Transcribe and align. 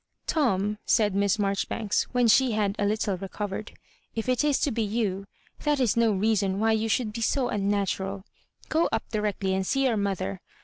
^*Tom," 0.27 0.79
said 0.83 1.13
Miss 1.13 1.37
Marjoribanks, 1.37 2.05
when 2.05 2.27
she 2.27 2.53
had 2.53 2.75
a 2.79 2.87
little 2.87 3.15
recovered," 3.17 3.73
if 4.15 4.27
it 4.27 4.43
is 4.43 4.57
to 4.61 4.71
be 4.71 4.81
you, 4.81 5.27
that 5.63 5.79
is 5.79 5.95
no 5.95 6.11
reason 6.11 6.59
why 6.59 6.71
you 6.71 6.89
should 6.89 7.13
be 7.13 7.21
so 7.21 7.49
unnatural 7.49 8.23
Go 8.67 8.89
up 8.91 9.07
directly 9.11 9.53
and 9.53 9.67
see 9.67 9.83
your 9.85 9.97
mother. 9.97 10.41